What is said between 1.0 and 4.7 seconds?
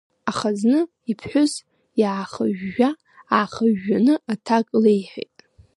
иԥҳәыс иаахыжәжәа-аахыжәжәаны аҭак